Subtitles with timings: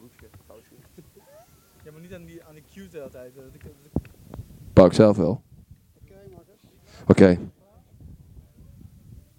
[0.00, 0.26] broekje.
[0.46, 0.74] kousje.
[1.84, 3.36] Ja, maar niet aan die, aan die cue de hele tijd.
[3.36, 3.72] eh, dat ik- dat
[4.02, 4.10] ik-
[4.72, 5.42] Pak ik zelf wel.
[7.06, 7.26] Oké.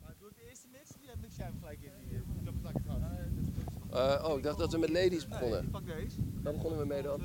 [0.02, 0.90] Maar doe ik de eerste mix?
[1.00, 2.18] Die heb ik jij hem gelijk in die
[3.92, 4.16] eh.
[4.16, 5.70] Eh, oh, ik dacht dat we met ladies Nee, begonnen.
[5.70, 6.16] pak deze.
[6.44, 7.22] Daar begonnen we mee dan.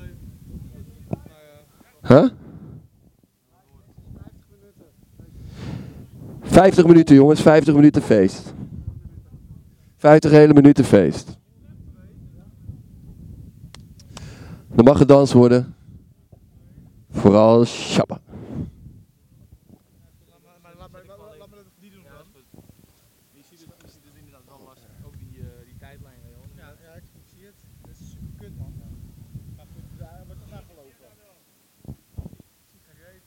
[2.02, 2.28] Huh?
[6.42, 8.54] 50 minuten jongens, 50 minuten feest.
[9.96, 11.35] 50 hele minuten feest.
[14.76, 15.74] Er mag gedans worden.
[17.10, 18.20] Vooral schappen.
[20.78, 22.42] Laat me dat niet doen, man.
[23.50, 24.88] Ziet het inderdaad wel lastig.
[25.06, 26.48] Ook die tijdlijn, Johan.
[26.56, 27.04] Ja, echt.
[27.82, 28.72] Het is super kut, man.
[29.56, 30.90] We zijn gelopen.
[32.72, 33.22] Ik zie het.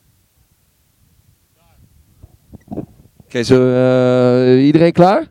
[3.28, 4.66] Kijk eens.
[4.66, 5.28] Iedereen klaar?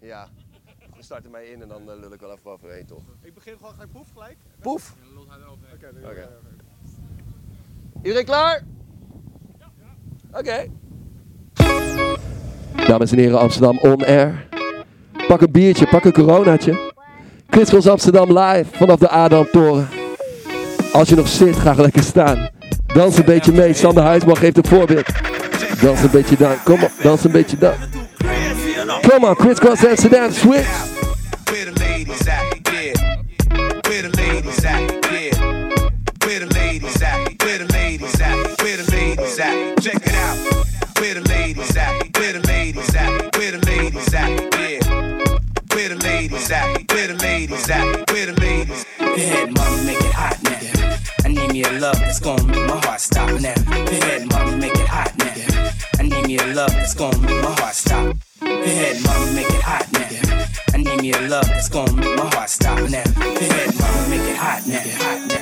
[0.00, 0.28] Ja,
[0.96, 3.02] we starten mij in en dan eh, lul ik wel even overheen, toch?
[3.20, 4.11] Ik begin gewoon grijp voegen.
[4.62, 4.94] Poef!
[6.04, 6.28] Oké.
[8.02, 8.62] Iedereen klaar?
[10.32, 10.66] Oké.
[12.86, 14.48] Dames en heren, Amsterdam on air.
[15.26, 16.92] Pak een biertje, pak een coronaatje.
[17.48, 19.88] Crystals Amsterdam live vanaf de Adamtoren.
[20.92, 22.50] Als je nog zit, ga lekker staan.
[22.86, 23.72] Dans een beetje mee.
[23.72, 25.06] Sander Huisman geeft een voorbeeld.
[25.82, 26.62] Dans een beetje dan.
[26.64, 27.74] Kom op, dans een beetje dan.
[29.08, 30.81] Kom on, Crisscross Amsterdam, switch.
[51.78, 53.54] Love that's gonna make my heart stop now.
[53.54, 55.70] Go ahead, mama, make it hot now.
[55.98, 58.16] I need me a love that's gonna make my heart stop.
[58.40, 60.46] Go ahead, mama, make it hot now.
[60.74, 63.04] I need me a love that's gonna make my heart stop now.
[63.04, 64.36] Go ahead, mama, make it.
[64.36, 65.41] Hot now, hot now.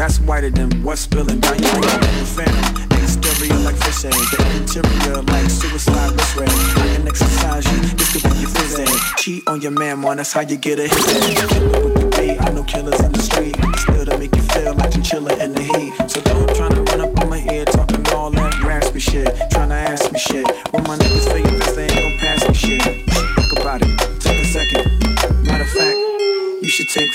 [0.00, 1.72] That's whiter than what's spilling down your.
[1.72, 4.14] The phantom, exterior like fish egg.
[4.14, 6.48] The interior like suicide wrist red.
[6.48, 9.16] I can exercise you, this could be your phys.
[9.18, 12.40] Cheat on your man, man, that's how you get a hit.
[12.40, 13.69] I know killers in the street.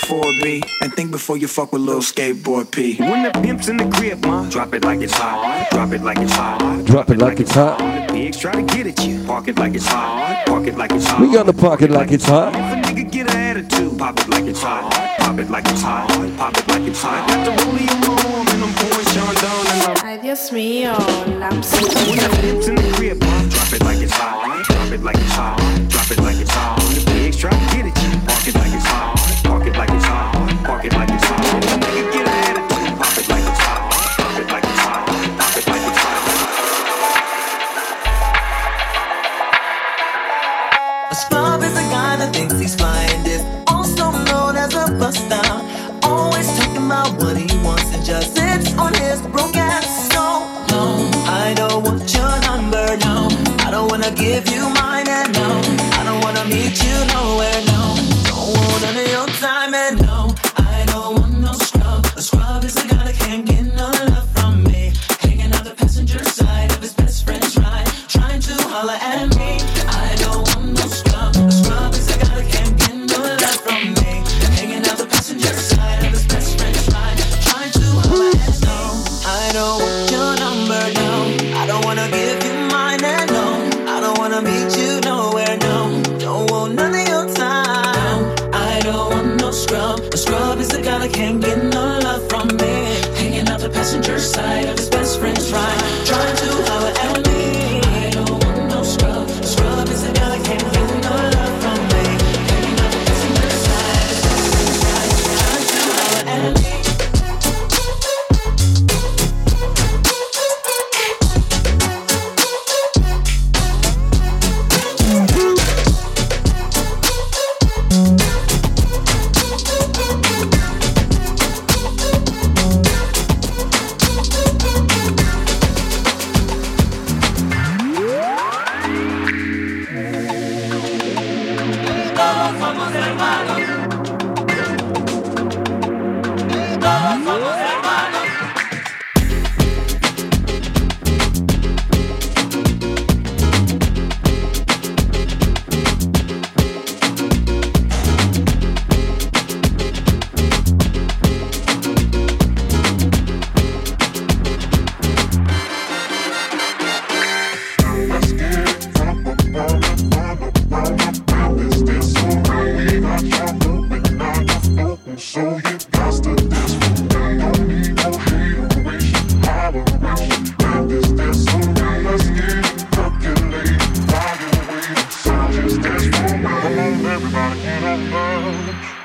[0.05, 2.95] 4B and think before you fuck with little skateboard P.
[2.97, 4.47] When the pimp's in the crib, ma.
[4.49, 5.67] Drop it like it's hot.
[5.71, 6.85] Drop it like it's hot.
[6.85, 7.79] Drop it like it's hot.
[7.79, 9.23] The pigs try to get at you.
[9.25, 10.45] Park it like it's hot.
[10.45, 11.19] Park it like it's hot.
[11.19, 12.53] We gonna park it like it's hot.
[12.53, 14.93] If a nigga get an attitude, pop it like it's hot.
[15.19, 16.07] Pop it like it's hot.
[16.37, 17.27] Pop it like it's hot.
[17.27, 20.51] Got the rollie on my arm and I'm pouring Sean down and I'm Ay, Dios
[20.51, 20.93] mío,
[21.41, 21.81] Lamsi.
[22.05, 23.41] When the pimp's in the crib, ma.
[23.49, 24.65] Drop it like it's hot.
[24.65, 25.57] Drop it like it's hot.
[25.89, 26.77] Drop it like it's hot.
[26.93, 28.19] The pigs try to get at you.
[28.27, 29.14] Park it like it's hot.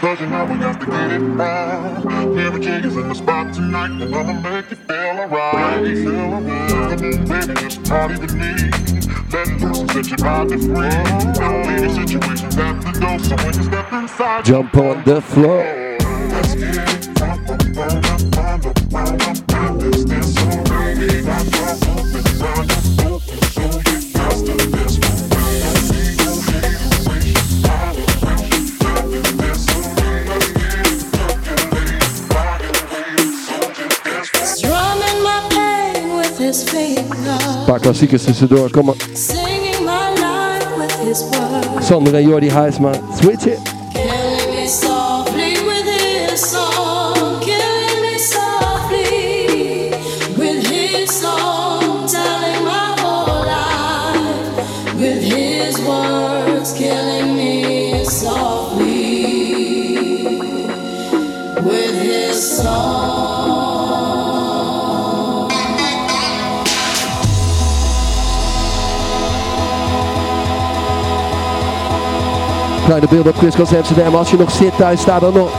[0.00, 2.38] Cause you know we have to get it wrong.
[2.38, 5.84] Everything is in the spot tonight, and I'ma make you feel alright.
[5.84, 7.00] Feel alright.
[7.00, 8.70] Baby, just party with me.
[9.32, 11.34] Let loose and set your body free.
[11.34, 15.20] Don't leave your situations at the door, so when you step inside, jump on the
[15.20, 15.62] floor.
[16.30, 17.69] Let's get it
[37.70, 38.70] paar klassiekers tussendoor.
[38.70, 38.96] Kom maar.
[41.82, 43.69] Sander en Jordi Huisma, switch it.
[72.90, 74.14] Kleine beelden op Crisscross Amsterdam.
[74.14, 75.50] Als je nog zit thuis, sta dan nog.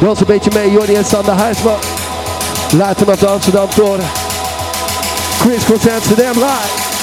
[0.00, 1.76] Dans een beetje mee, Jordi en Sander Huisman.
[2.76, 4.04] Laat vanaf de Amsterdam Toren.
[5.38, 6.95] Crisscross Amsterdam live.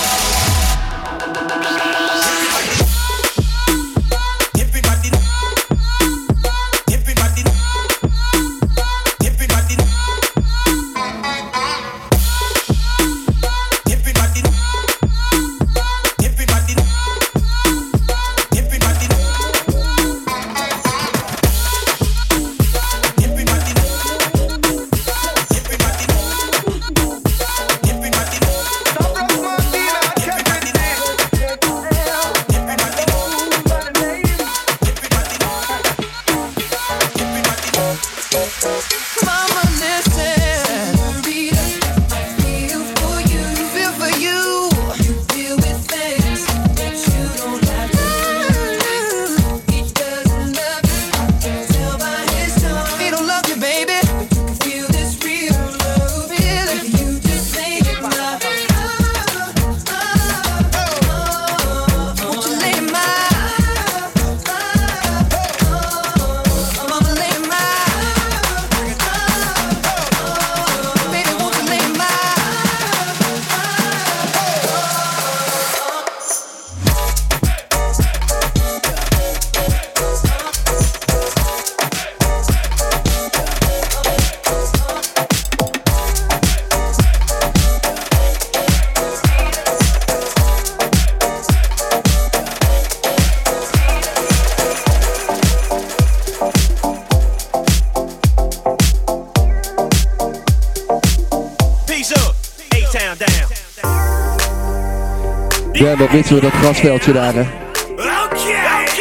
[106.13, 107.43] wisselen we dat grasveldje daar, hè.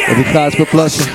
[0.05, 1.05] En ik ga eens beplassen.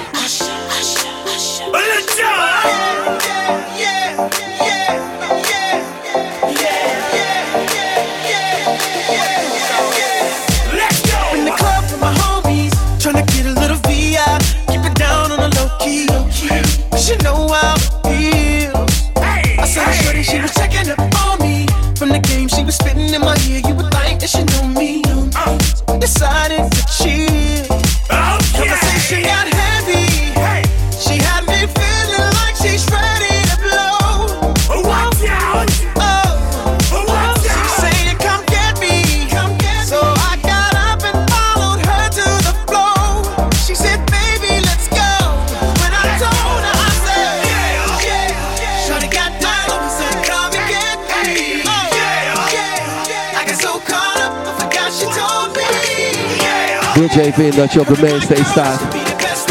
[56.99, 58.83] Je even in dat je op de mainstage staat.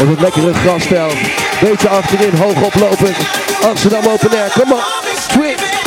[0.00, 1.14] Op het lekkere grasveld.
[1.60, 3.16] Beetje achterin, hoog oplopend.
[3.68, 4.84] Amsterdam Open Air, kom op.
[5.30, 5.77] Swing.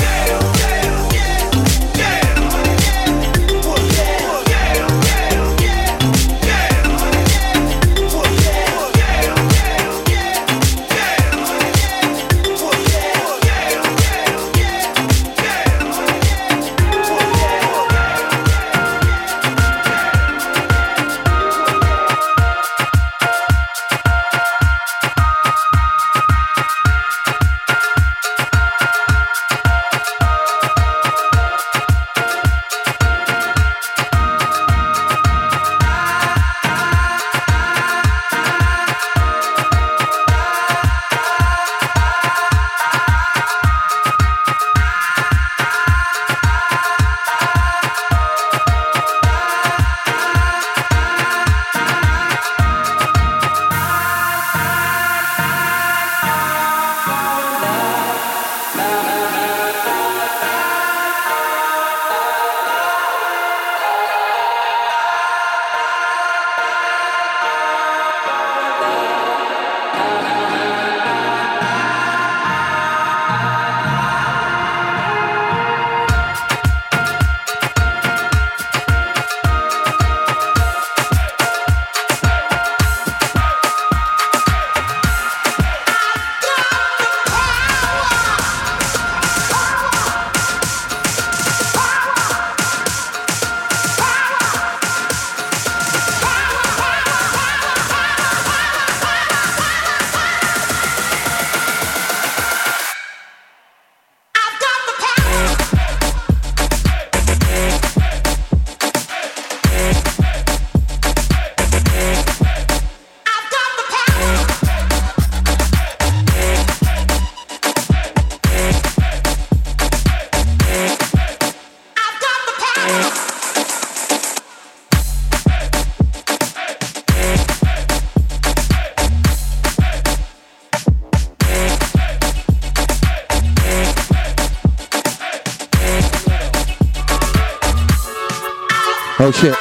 [139.21, 139.57] Oh shit.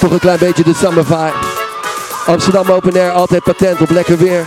[0.00, 1.32] Toch een klein beetje de summer vibe.
[2.26, 4.46] Amsterdam Open Air, altijd patent op lekker weer.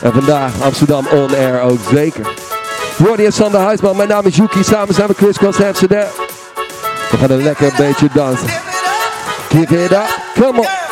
[0.00, 2.26] En vandaag Amsterdam On Air ook zeker.
[2.96, 4.64] Jordi en Sander Huisman, mijn naam is Yuki.
[4.64, 6.06] Samen zijn we Chris Cross Amsterdam.
[7.10, 8.48] We gaan een lekker beetje dansen.
[9.48, 10.85] Give it up, come on,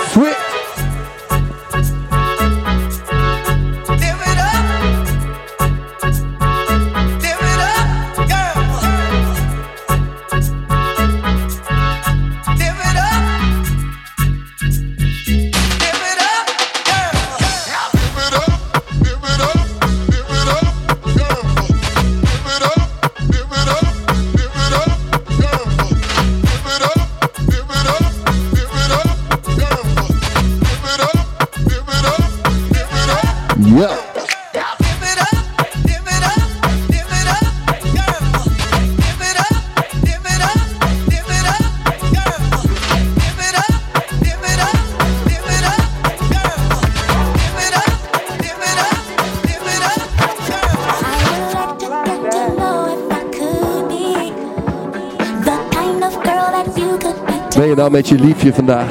[57.54, 58.88] Ben je nou met je liefje vandaag?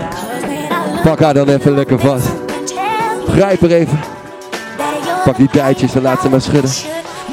[1.03, 2.27] Pak haar dan even lekker vast.
[3.27, 4.00] Grijp er even.
[5.24, 6.72] Pak die dijtjes en laat ze maar schudden.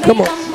[0.07, 0.50] Kom op.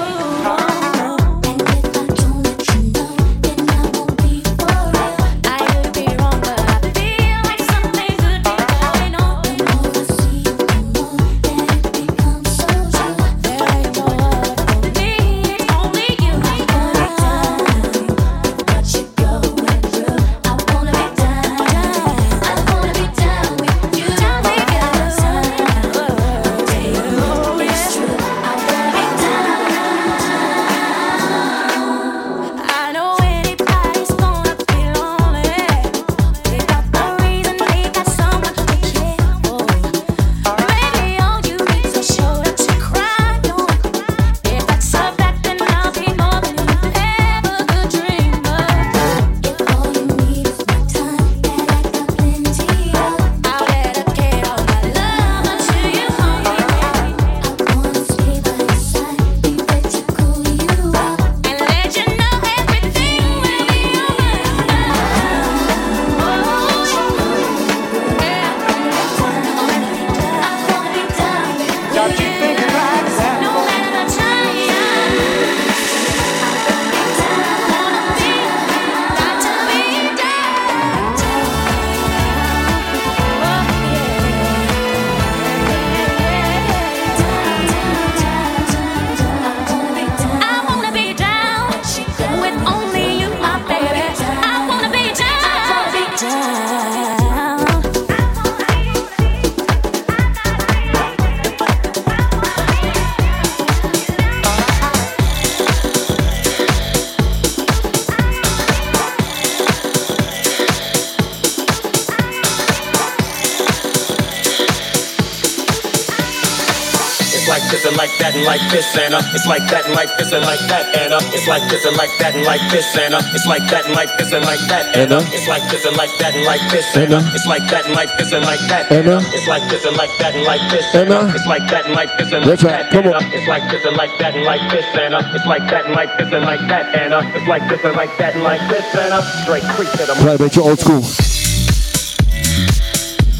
[118.76, 121.48] this and uh, it's like that and like this and like that and uh, it's
[121.48, 124.12] like this and like that and like this and uh, it's like that and like
[124.20, 126.84] this and like that and uh, it's like this and like that and like this
[126.92, 129.64] and uh, it's like that and like this and like that and uh, it's like
[129.72, 132.32] this and like that and like this and uh, it's like that and like this
[132.36, 135.14] and like that and uh, it's like this and like that and like this and
[135.16, 137.80] uh, it's like that and like this and like that and uh, it's like this
[137.80, 140.76] and like that and like this and uh, straight creep to the Klein beetje old
[140.76, 141.00] school.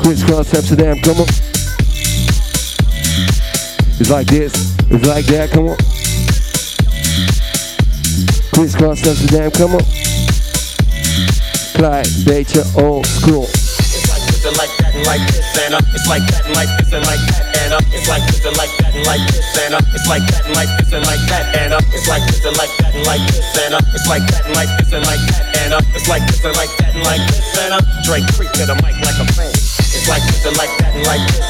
[0.01, 1.56] Crisscross Amsterdam, come on.
[3.99, 5.77] It's like this, it's like that, come on.
[8.53, 9.85] Crisscross Amsterdam, come on.
[11.75, 13.45] Klein beetje old school.
[13.45, 16.57] It's like this and like that and like this and uh, it's like that and
[16.57, 19.25] like this and like that and uh, it's like this and like that and like
[19.27, 22.09] this and uh, it's like that and like this and like that and uh, it's
[22.09, 24.71] like this and like that and like this and uh, it's like that and like
[24.79, 27.59] this and like that and uh, it's like this and like that and like this
[27.59, 29.51] and uh, Drake creep to the mic like a fan.
[29.51, 31.43] It's like this and like that and like this.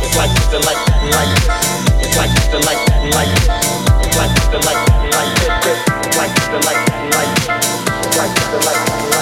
[0.00, 1.93] It's like this and like that and like this.
[2.14, 3.48] It's like this and like that and like this.
[4.06, 5.80] It's like this and like that and like this.
[6.06, 7.58] It's like this and like that and like this.
[8.06, 9.13] It's like this and like that and like this.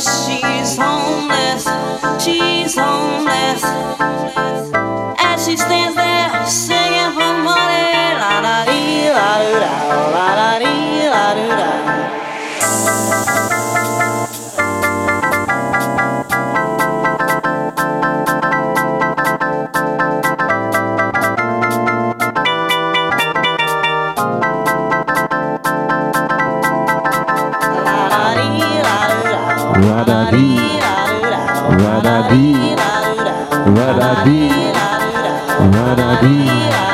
[0.00, 1.64] She's homeless.
[2.24, 3.62] She's homeless.
[5.18, 6.79] As she stands there
[34.10, 34.50] Marabi,
[35.70, 36.89] Marabi.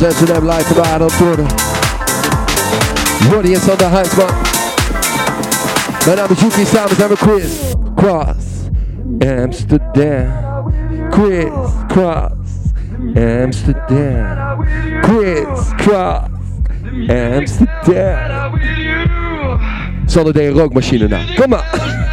[0.00, 1.08] Christmas Amsterdam live van de Adel
[3.30, 4.26] Ronnie is on the de huisman.
[6.04, 8.46] Mijn naam is Yuki, samen zijn we Chris Cross
[9.42, 10.26] Amsterdam.
[11.10, 11.50] Chris
[11.88, 12.32] Cross
[13.14, 14.64] Amsterdam.
[15.00, 16.20] Chris Cross
[17.08, 18.58] Amsterdam.
[20.06, 21.18] Zal een rookmachine na.
[21.36, 22.09] Kom maar.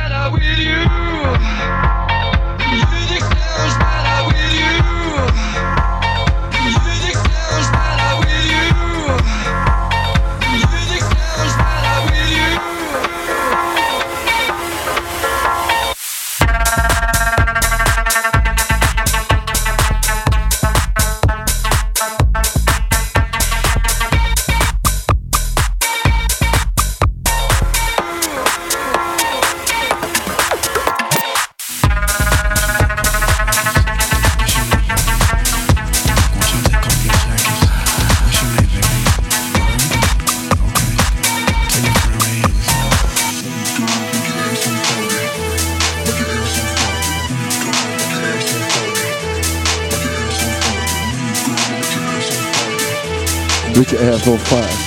[53.78, 54.87] Richard Asshole 5.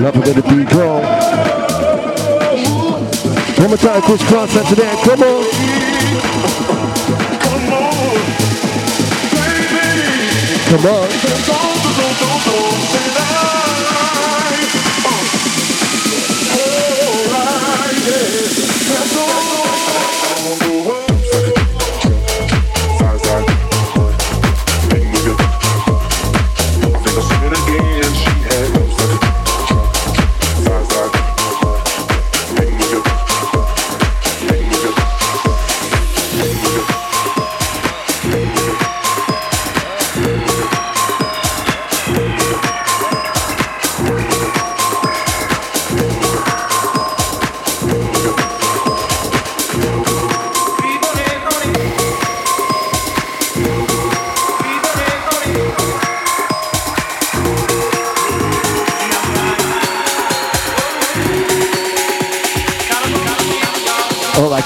[0.00, 1.00] Love it when the beat go.
[3.60, 4.98] One more time, crisscross after that.
[5.04, 5.44] Come on.
[7.44, 7.72] Come
[10.86, 10.92] on.
[11.12, 11.31] Come on.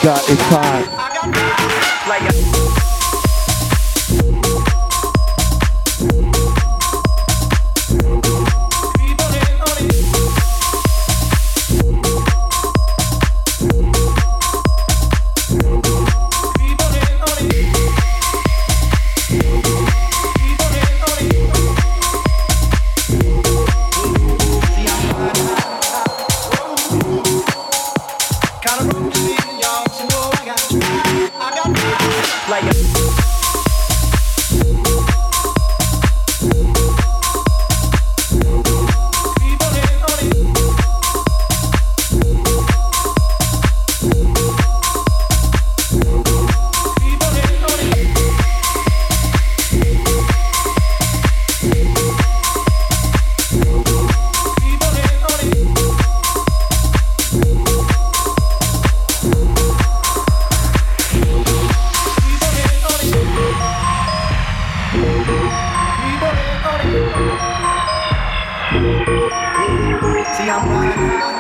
[0.07, 0.96] All I got is five.
[70.47, 71.36] See, I'm running.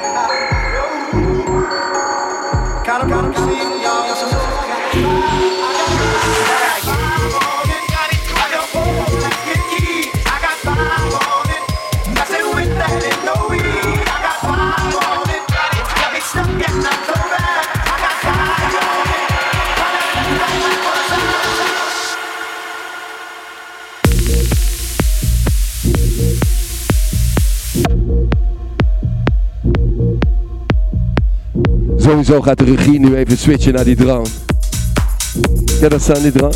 [32.27, 34.27] Sowieso gaat de regie nu even switchen naar die drone.
[35.81, 36.55] Ja, dat staan die drone.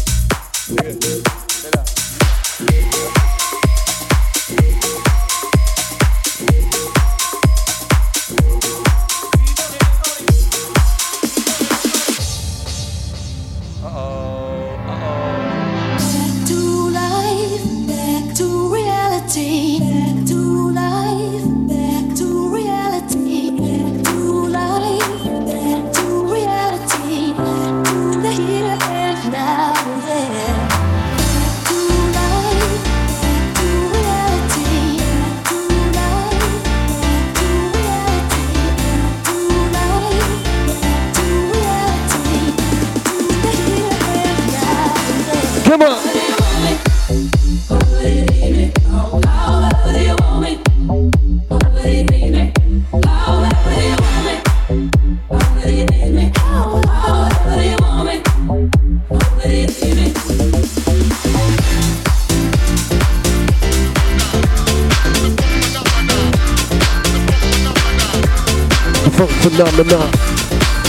[69.61, 70.11] Phenomenon.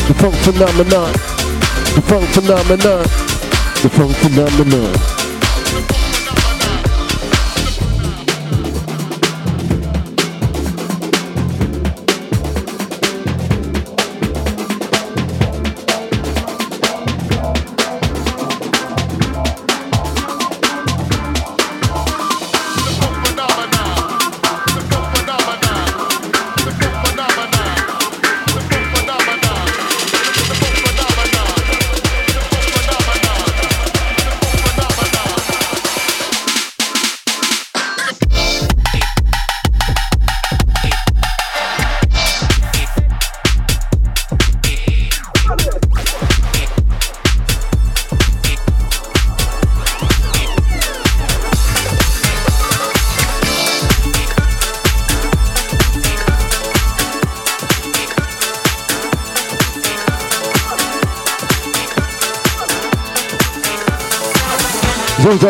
[0.08, 1.12] The funk phenomenon.
[1.94, 3.04] The funk phenomenon.
[3.82, 5.11] The funk phenomenon.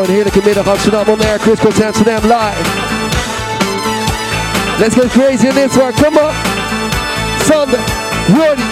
[0.02, 1.40] Een heerlijke middag Amsterdam on air.
[1.40, 2.70] Chris Cross Amsterdam live.
[4.80, 5.94] Let's get crazy in this one.
[5.94, 6.34] Come on.
[7.46, 7.80] Sander,
[8.28, 8.64] Jordi,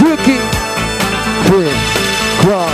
[0.00, 0.38] Yuki,
[1.46, 1.72] Chris
[2.40, 2.70] Cross.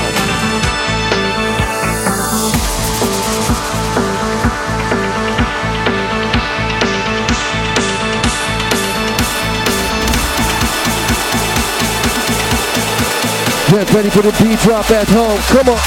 [13.70, 15.38] Get ready for the beat drop at home.
[15.48, 15.80] Come on.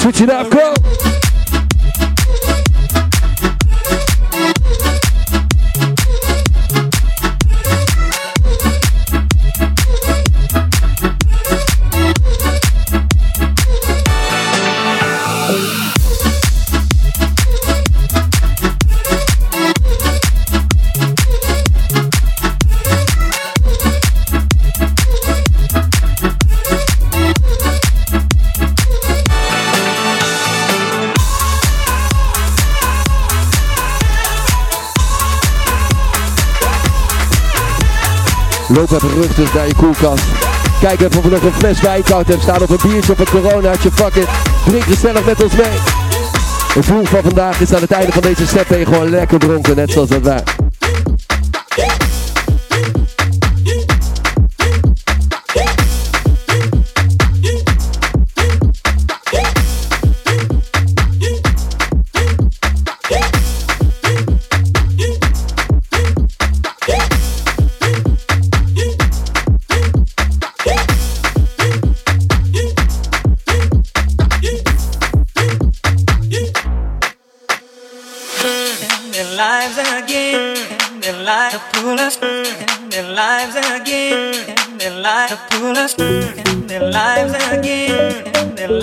[0.00, 0.93] Switch it up, go.
[38.74, 40.24] Loop even rustig naar je koelkast.
[40.80, 43.40] Kijk even of er nog een fles wijnkoud hebt staan of een biertje of een
[43.40, 43.90] coronaatje.
[43.90, 44.28] Fuck it.
[44.66, 45.78] Drink gezellig met ons mee.
[46.74, 49.38] Het doel van vandaag is aan het einde van deze set ben je gewoon lekker
[49.38, 50.42] dronken, net zoals dat wij.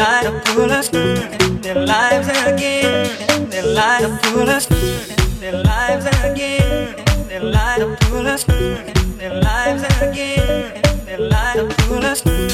[0.02, 0.90] Lives to pull us.
[0.90, 3.50] Their lives again.
[3.50, 4.66] Their lives to pull us.
[5.40, 6.96] Their lives again.
[7.30, 8.44] Their lives to pull us.
[8.44, 10.82] Their lives again.
[11.06, 12.51] Their lives to pull us.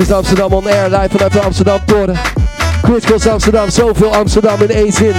[0.00, 2.16] Dit is Amsterdam on air, live vanuit de Amsterdam Toren.
[2.82, 5.14] Cross Amsterdam, zoveel Amsterdam in één zin.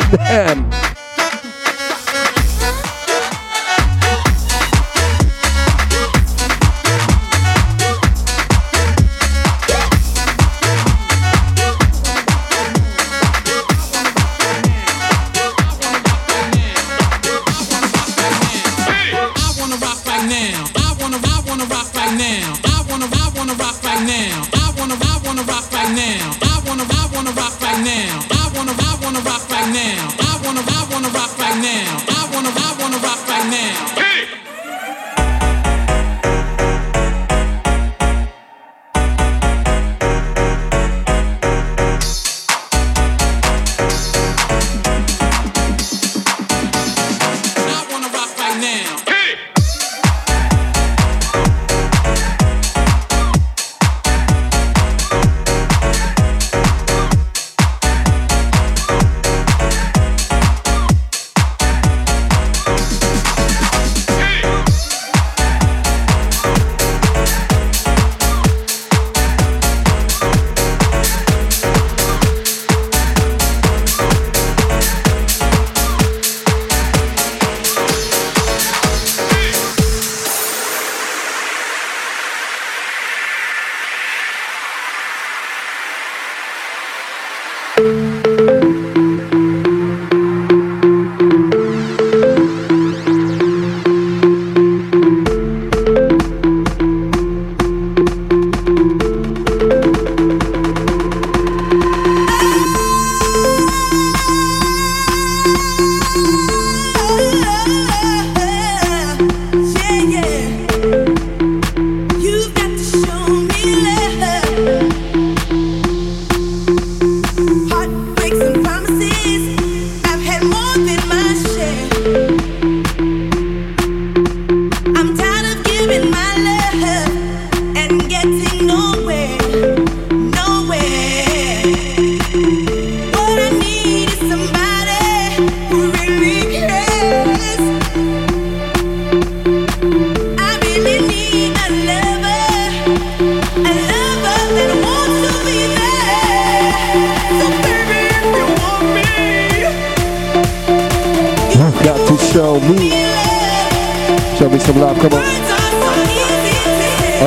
[155.02, 155.22] Come on.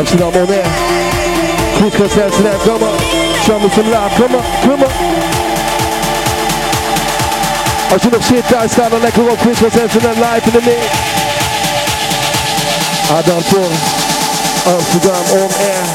[0.00, 0.62] Açın ama ne?
[1.78, 2.86] Kırk kasasına kama.
[3.46, 4.86] Şamlısınlar kama kama.
[7.94, 10.70] Açın up shit I start like a rock quiz for sense and life in the
[10.70, 10.78] mix.
[13.12, 13.70] Adam Tor,
[14.72, 15.93] Amsterdam oh, on air.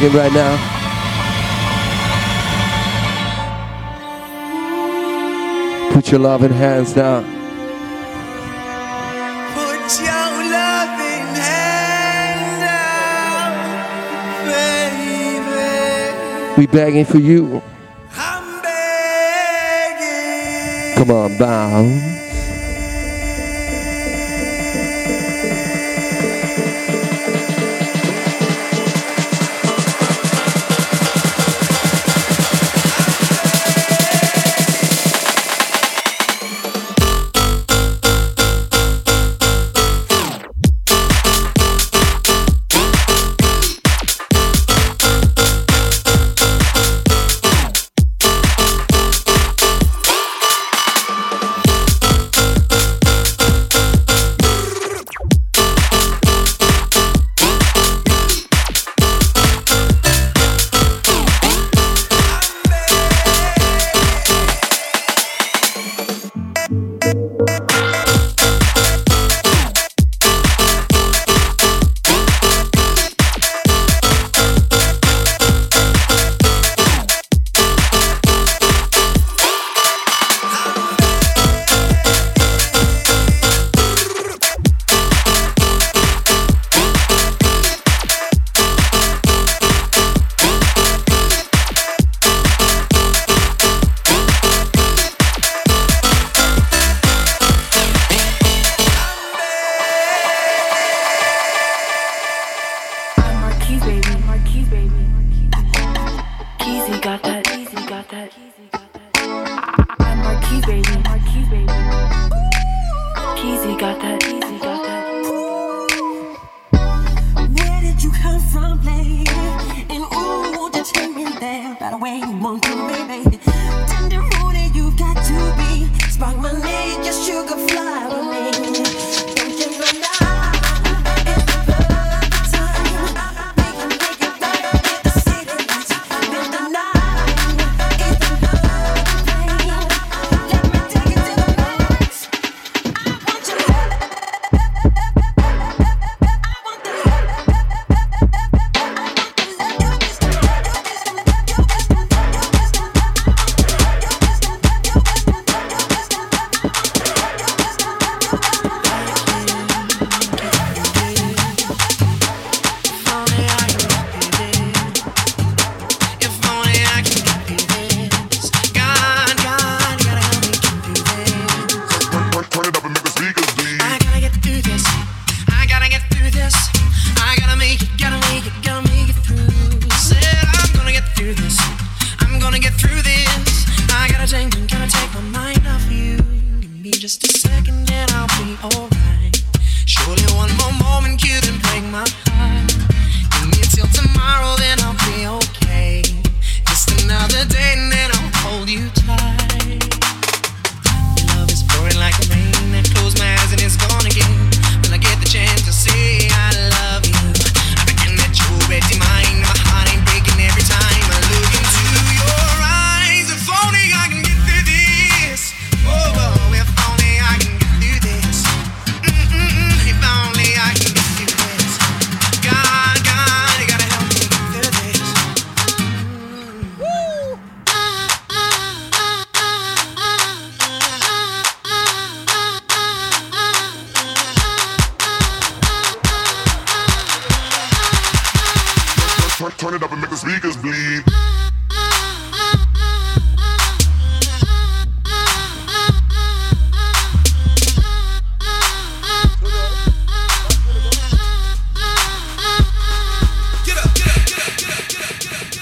[0.00, 0.56] like it right now.
[5.92, 7.24] Put your loving hands down.
[16.56, 17.62] We begging for you.
[18.12, 20.04] I'm begging.
[20.96, 22.29] Come on, bow.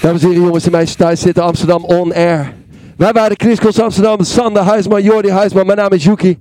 [0.01, 2.53] Dames en heren, jongens en meisjes thuis zitten Amsterdam On Air.
[2.97, 5.65] Wij waren Chris Amsterdam, Sander Huisman, Jordi Huisman.
[5.65, 6.37] Mijn naam is Yuki.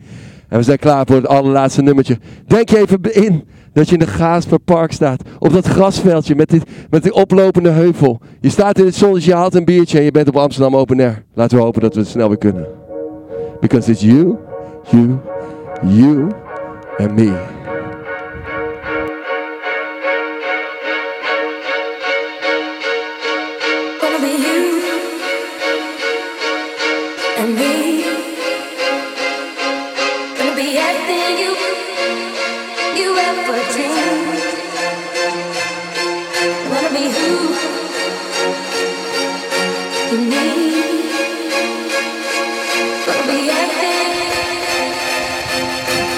[0.49, 2.19] En we zijn klaar voor het allerlaatste nummertje.
[2.47, 5.23] Denk je even in dat je in de Gaasperpark staat.
[5.39, 8.21] Op dat grasveldje met, dit, met die oplopende heuvel.
[8.41, 11.01] Je staat in het zonnetje, je haalt een biertje en je bent op Amsterdam Open
[11.01, 11.25] Air.
[11.35, 12.67] Laten we hopen dat we het snel weer kunnen.
[13.61, 14.37] Because it's you,
[14.91, 15.19] you,
[15.83, 16.27] you
[16.99, 17.58] and me.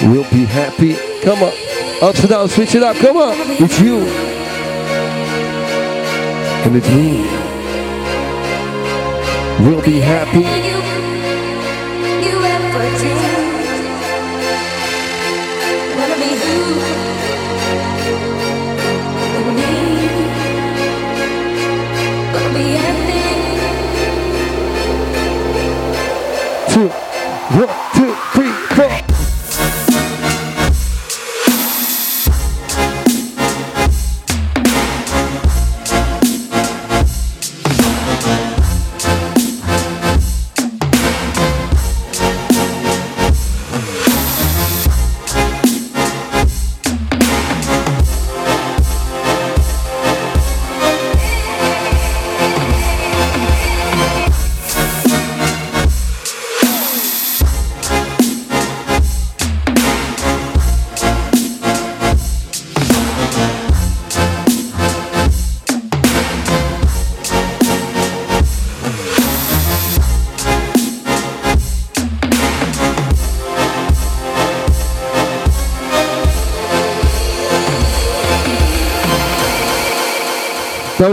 [0.03, 0.95] We'll be happy.
[1.21, 1.53] Come on.
[2.01, 2.95] Amsterdam, switch it up.
[2.97, 3.35] Come on.
[3.37, 3.99] It's you.
[6.65, 7.21] And it's me.
[9.63, 10.90] We'll be happy.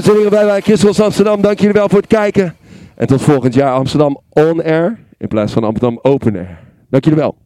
[0.05, 1.41] Dames en waren Christels Amsterdam.
[1.41, 2.57] Dank jullie wel voor het kijken.
[2.95, 6.59] En tot volgend jaar Amsterdam On Air in plaats van Amsterdam Open Air.
[6.91, 7.37] Dank jullie wel.